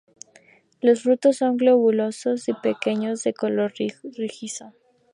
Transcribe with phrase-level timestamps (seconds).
[0.81, 3.71] Los frutos son globosos y pequeños, de color
[4.17, 4.73] rojizo.